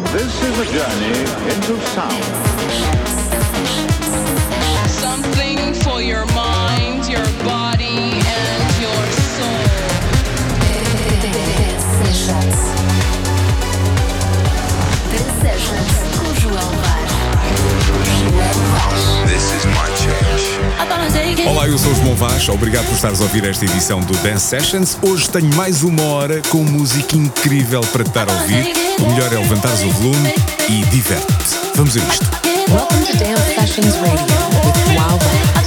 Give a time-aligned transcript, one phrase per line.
[0.00, 1.18] This is a journey
[1.52, 2.24] into sound.
[4.88, 9.68] Something for your mind, your body, and your soul.
[19.26, 19.77] This is
[21.46, 22.48] Olá, eu sou o João Vaz.
[22.48, 24.98] obrigado por estares a ouvir esta edição do Dance Sessions.
[25.02, 28.74] Hoje tenho mais uma hora com música incrível para te dar a ouvir.
[28.98, 30.34] O melhor é levantares o volume
[30.68, 31.56] e diverte-te.
[31.74, 32.26] Vamos a isto.
[32.68, 35.57] Welcome to Dance Sessions Radio with Wow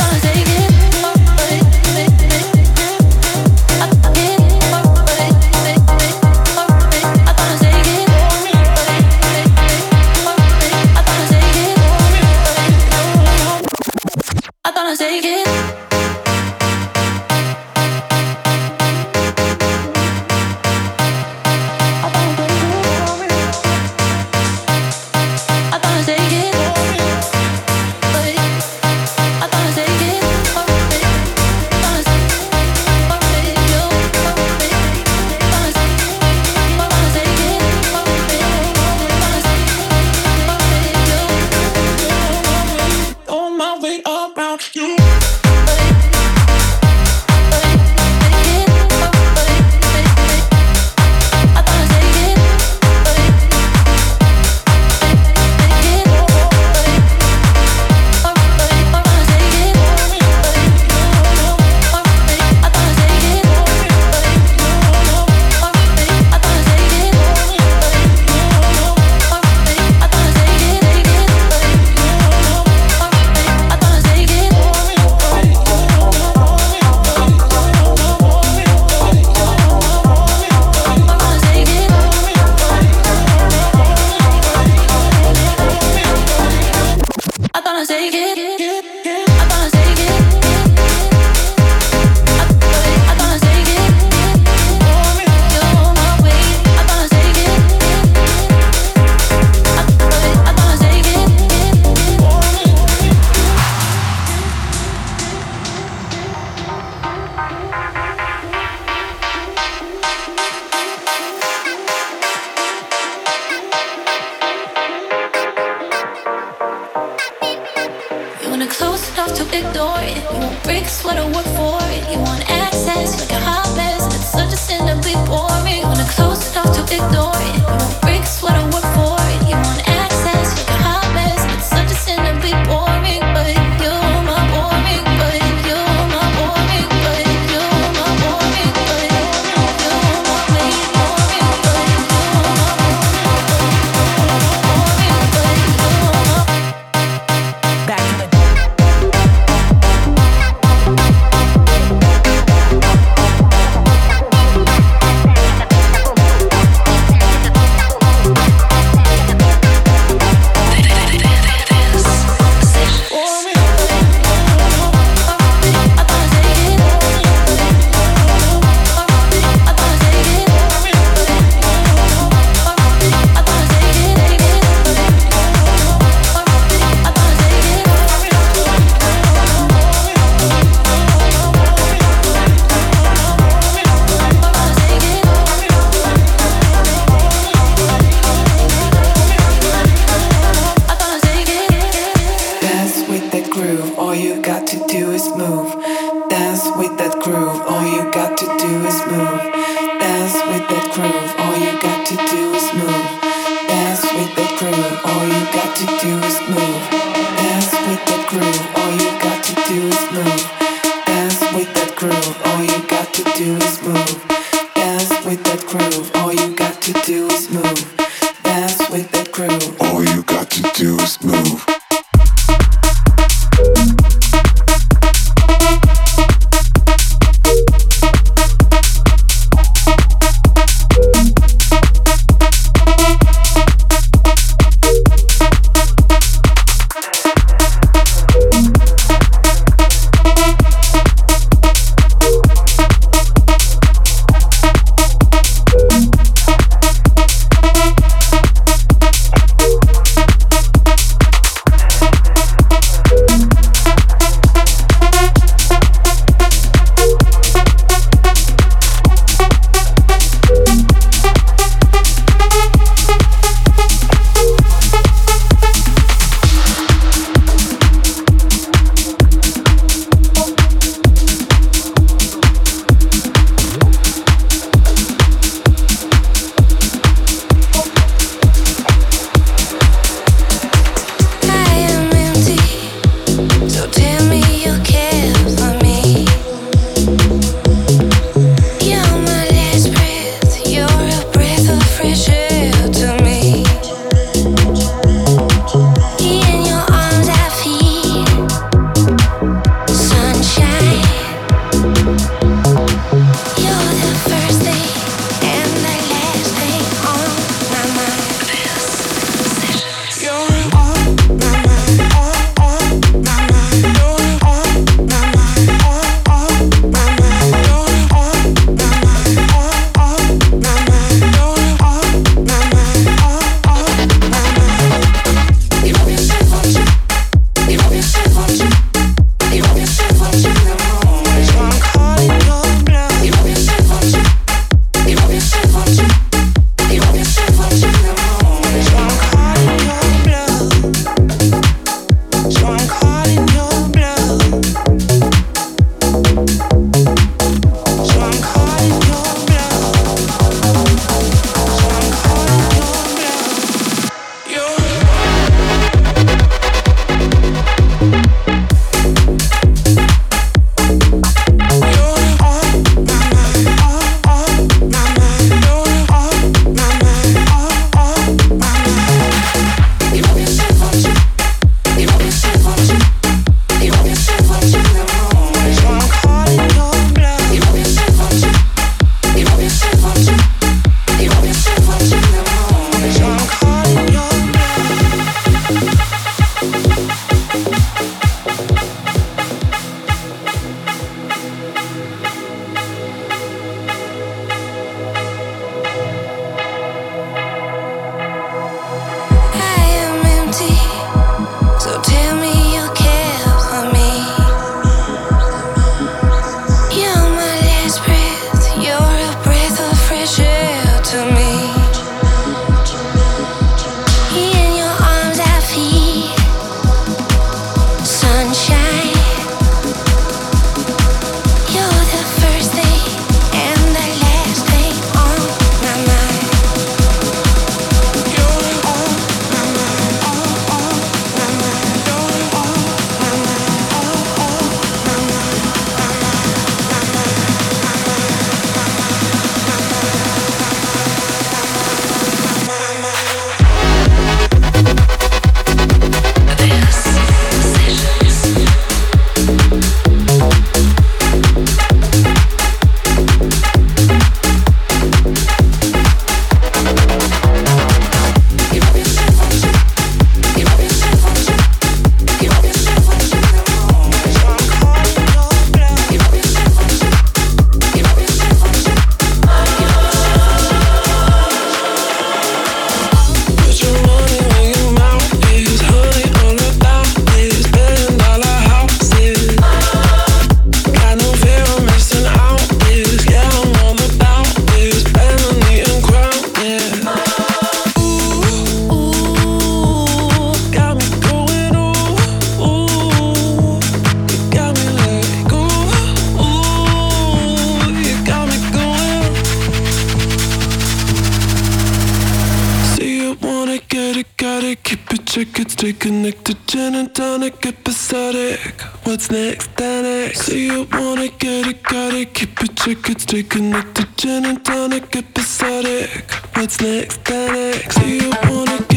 [512.55, 516.09] But you could stick another gin and tonic epistatic.
[516.55, 517.23] What's next?
[517.25, 517.99] The next?
[517.99, 518.90] Do you want it?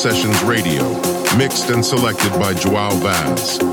[0.00, 0.94] Sessions Radio,
[1.36, 3.69] mixed and selected by Joao Vaz.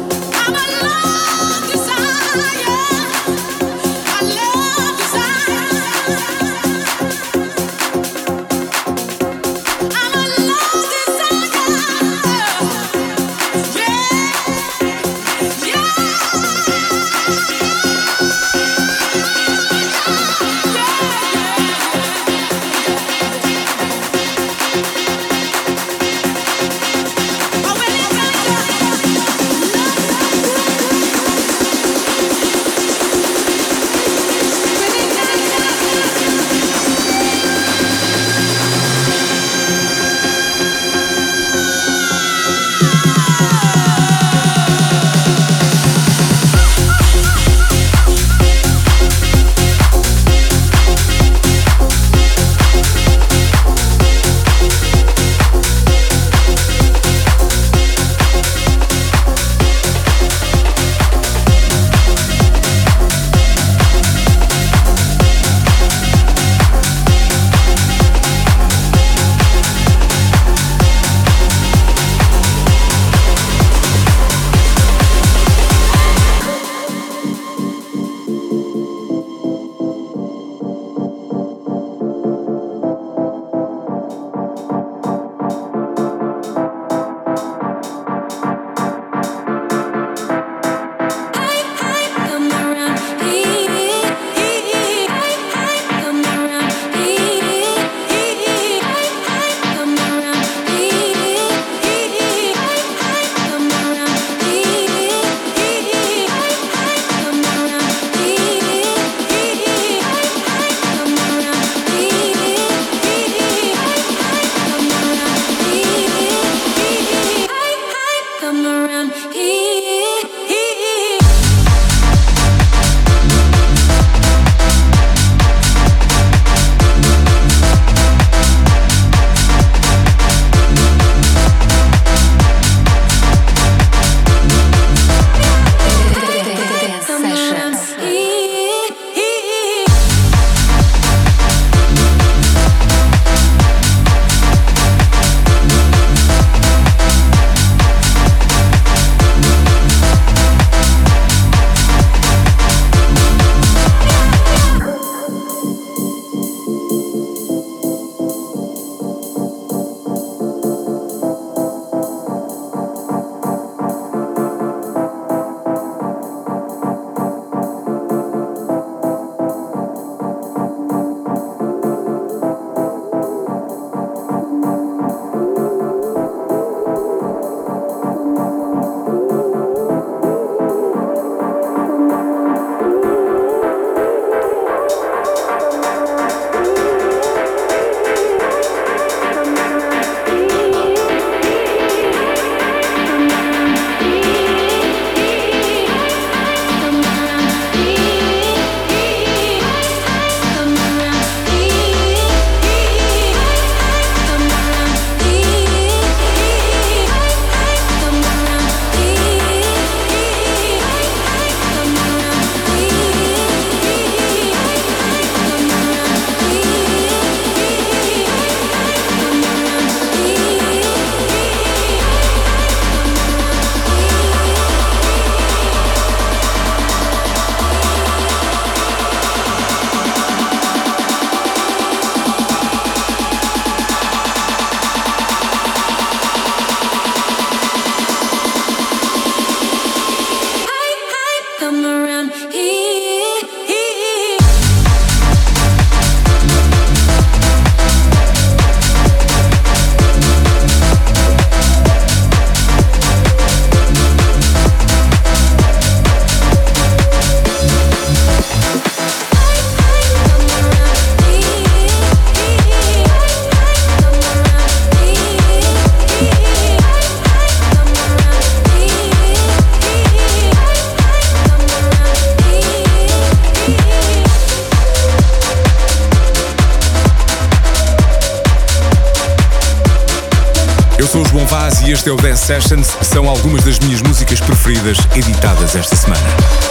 [282.48, 282.98] Sessions.
[283.01, 286.67] São algumas das minhas músicas preferidas editadas esta semana.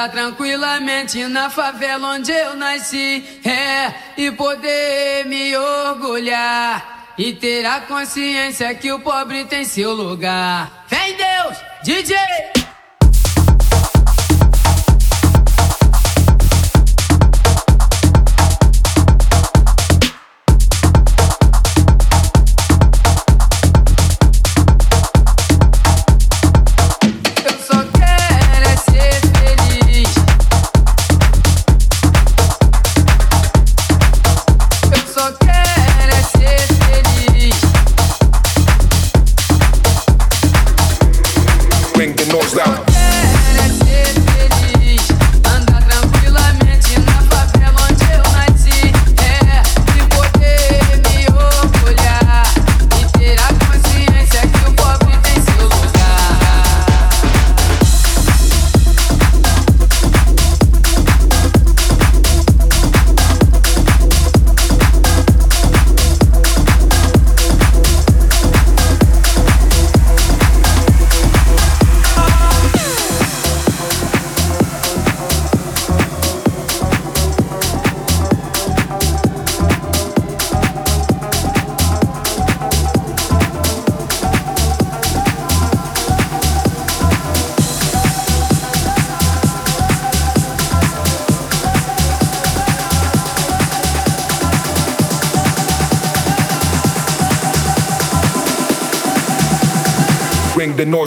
[0.00, 7.80] andar tranquilamente na favela onde eu nasci, é, e poder me orgulhar e ter a
[7.82, 10.86] consciência que o pobre tem seu lugar.
[10.88, 12.59] Vem Deus, DJ!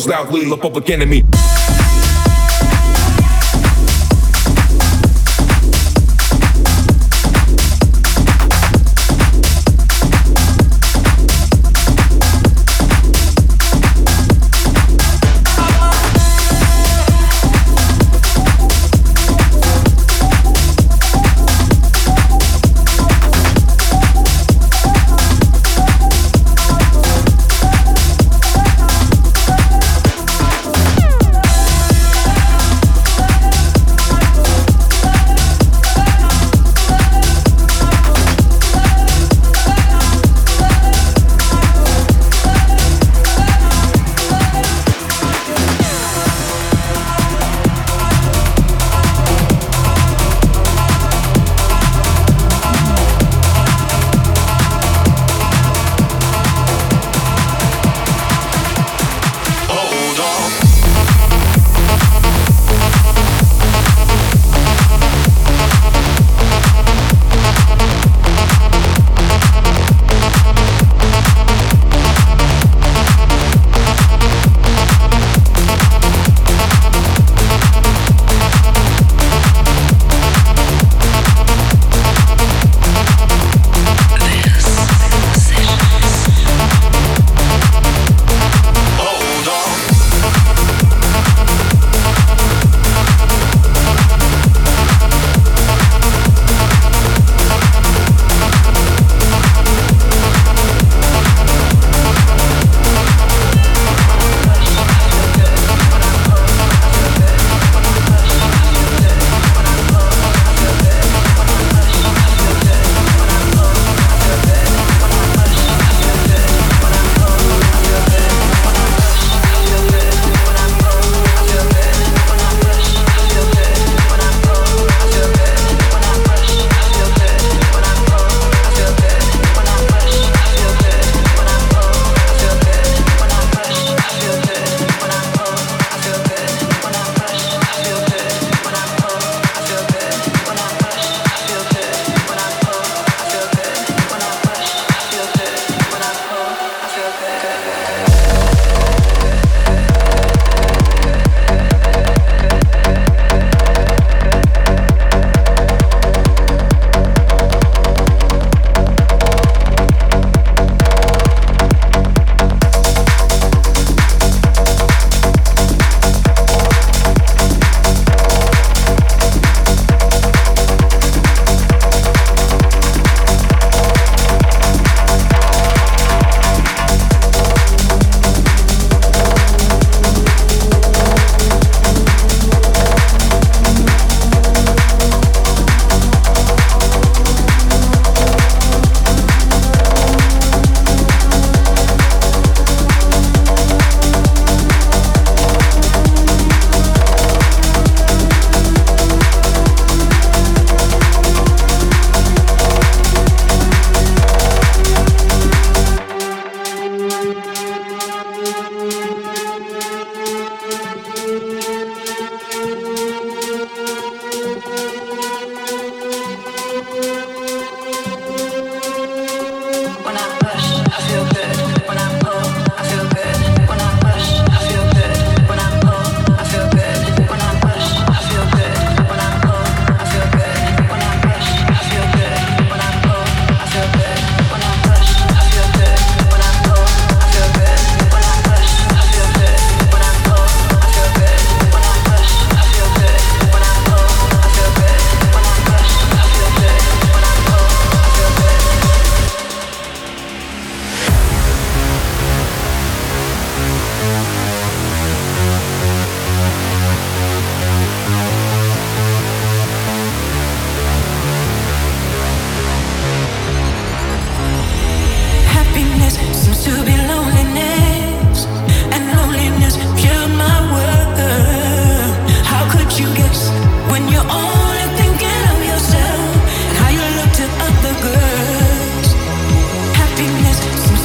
[0.02, 1.24] loudly, the public enemy.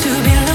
[0.00, 0.47] to be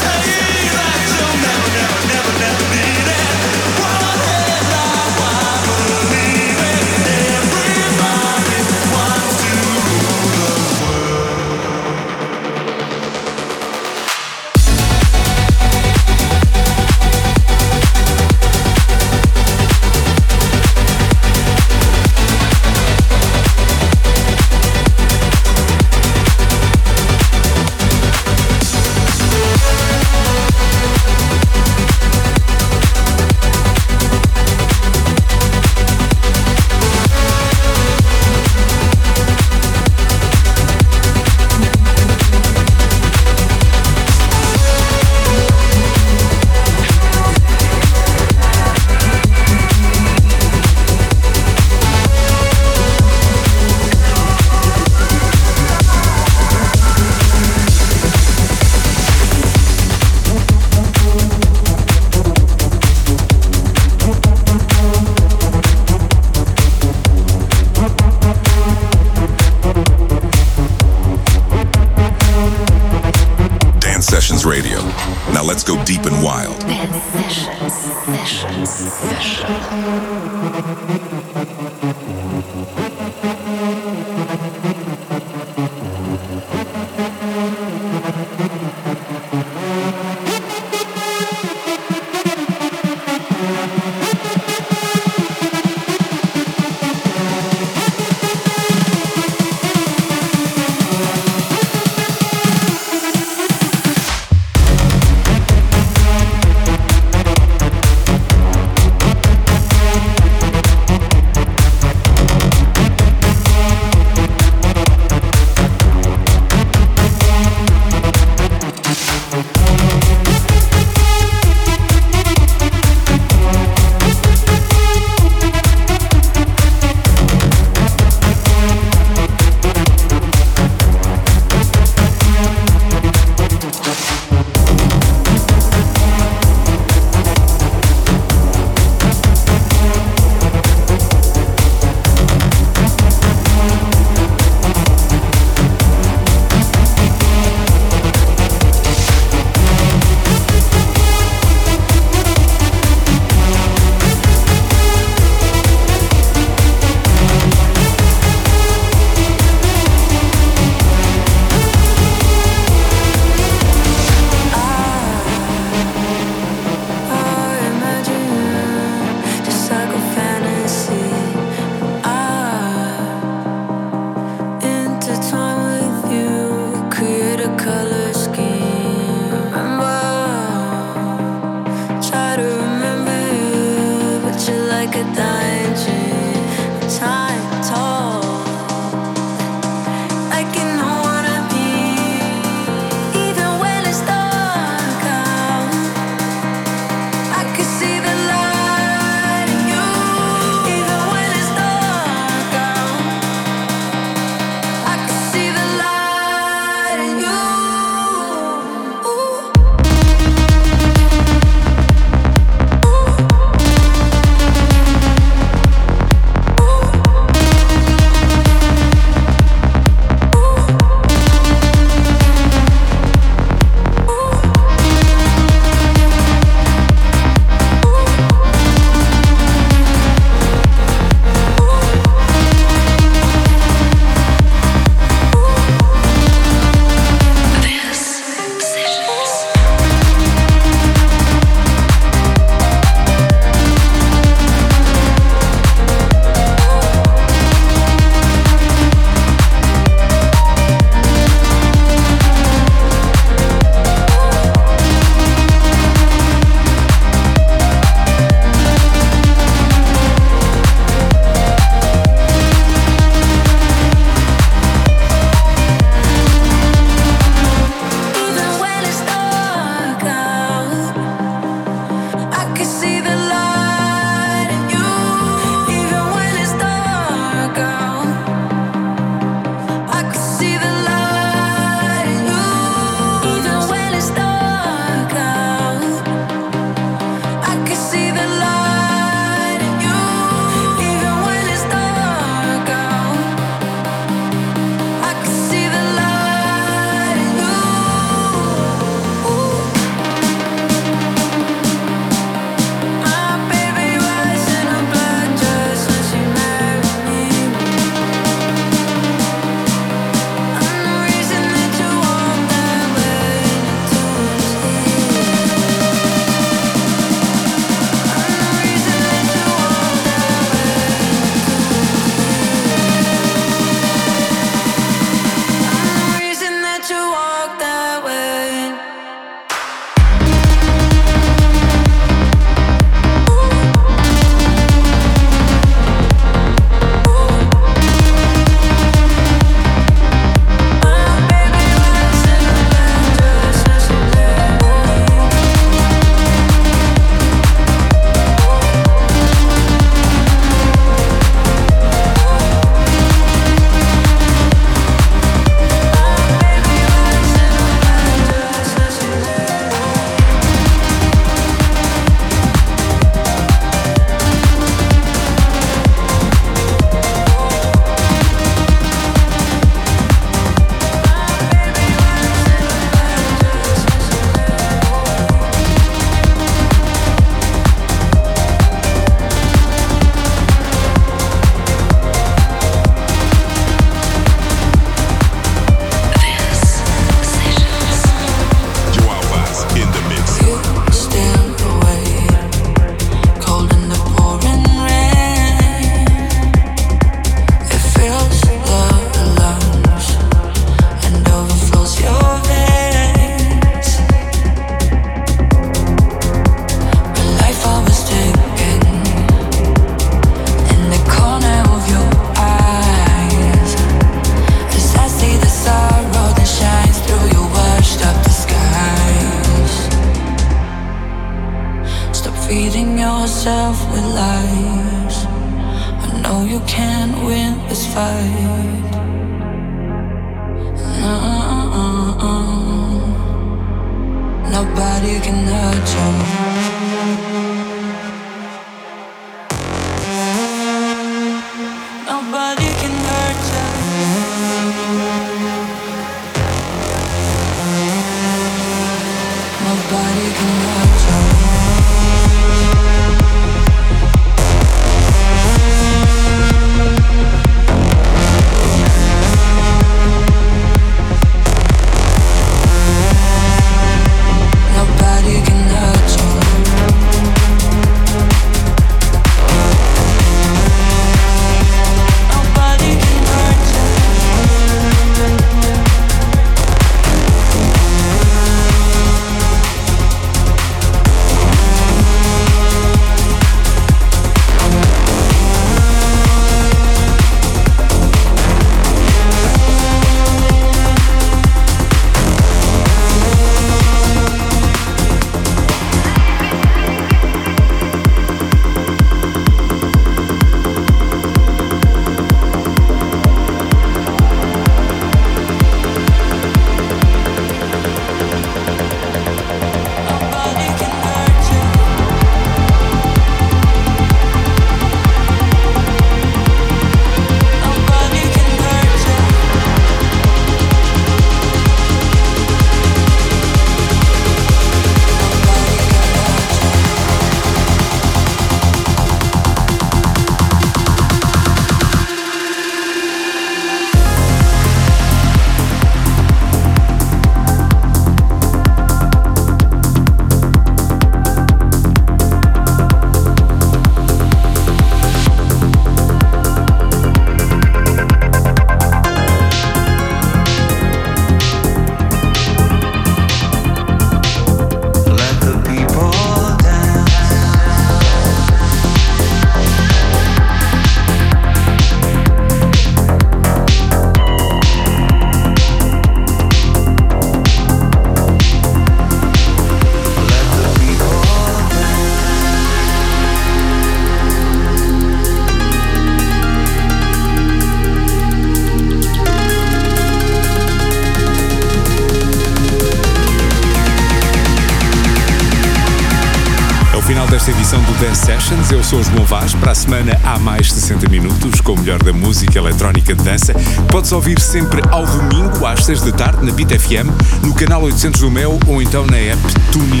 [589.02, 589.54] João Vaz.
[589.54, 593.54] Para a semana há mais 60 minutos com o melhor da música eletrónica de dança.
[593.88, 597.08] Podes ouvir sempre ao domingo às 6 da tarde na Beat FM,
[597.42, 599.40] no canal 800 do Mel ou então na app
[599.72, 600.00] TuneIn.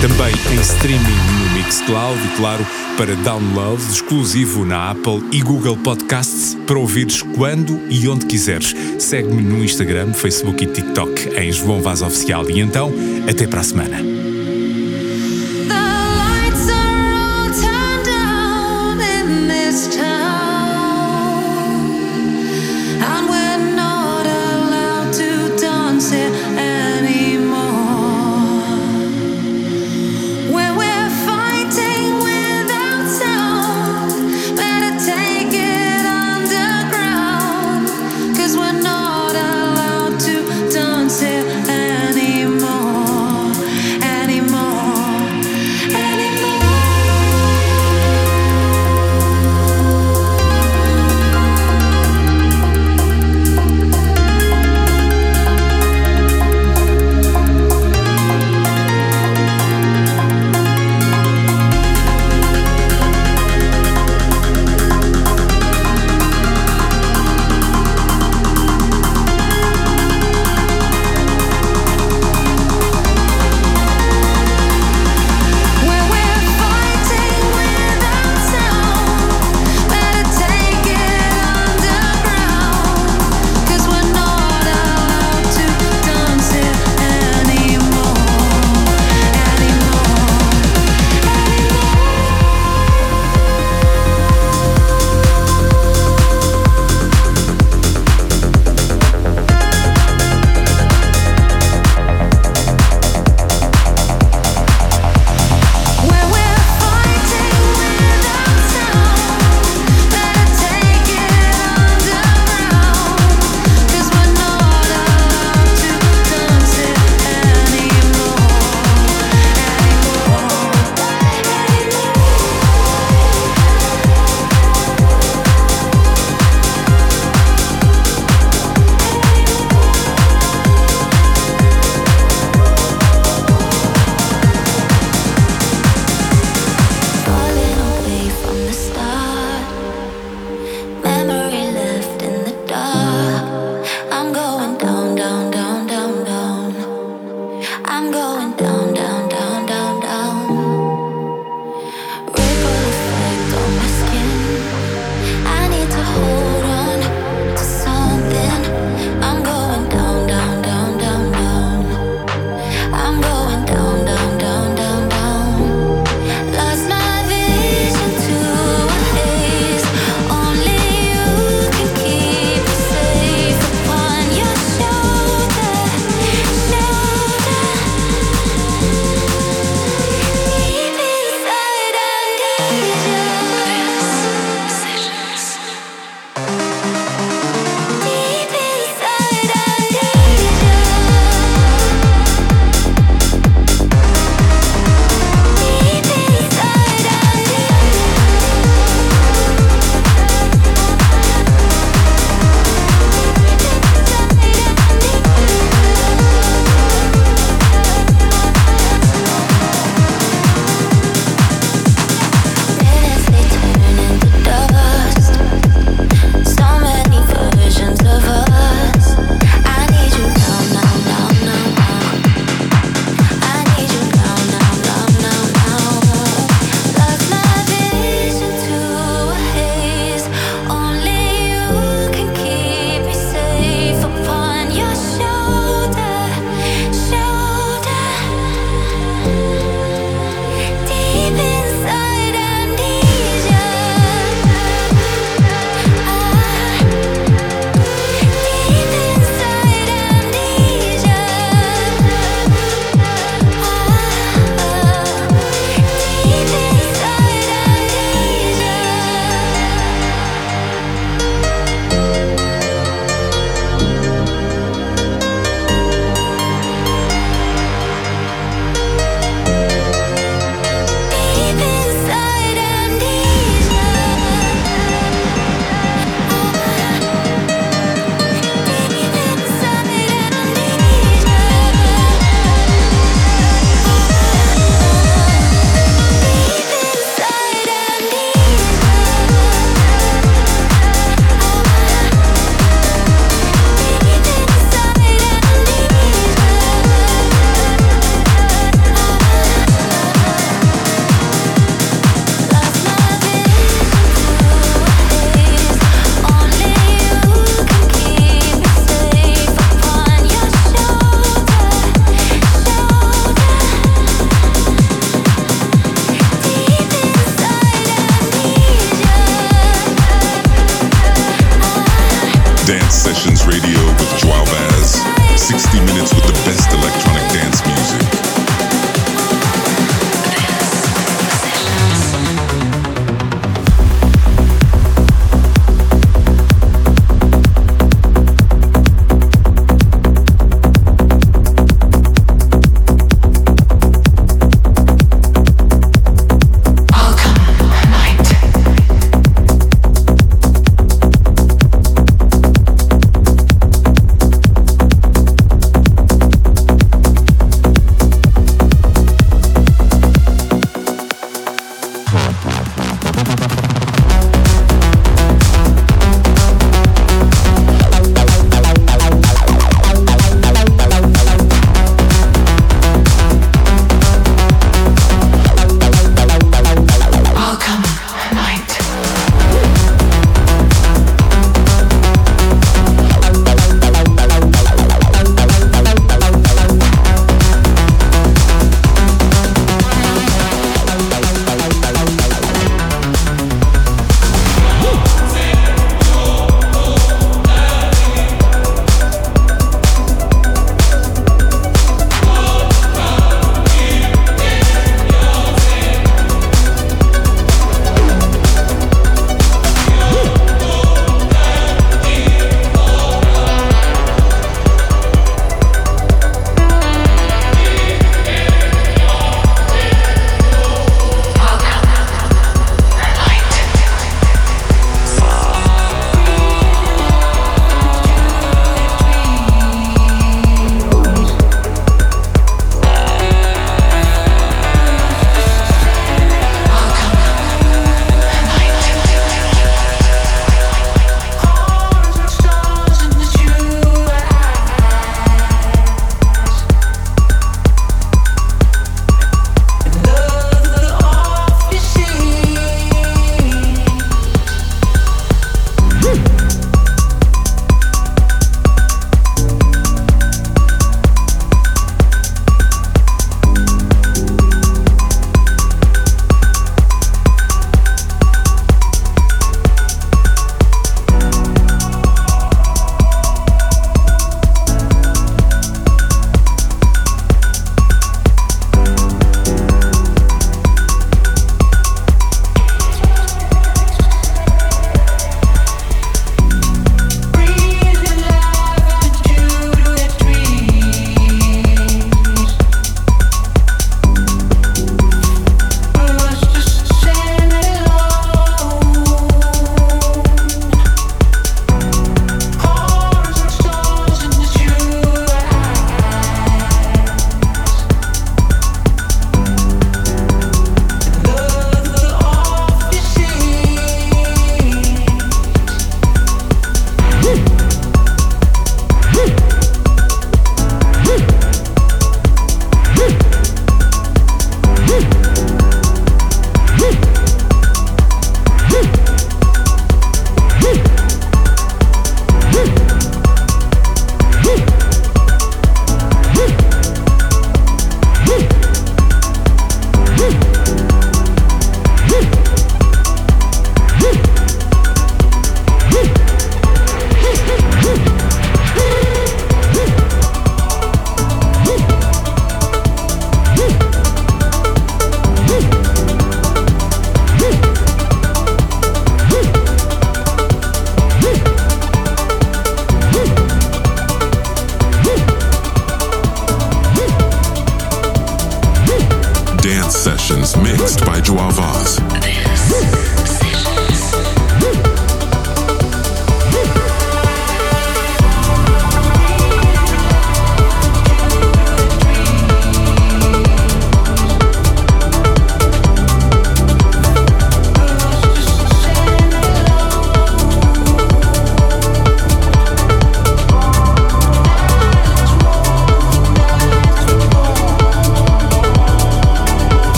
[0.00, 2.66] Também em streaming no Mixcloud e, claro,
[2.96, 8.74] para download exclusivo na Apple e Google Podcasts para ouvires quando e onde quiseres.
[8.98, 12.48] Segue-me no Instagram, Facebook e TikTok em João Vaz Oficial.
[12.50, 12.92] E então,
[13.28, 14.09] até para a semana.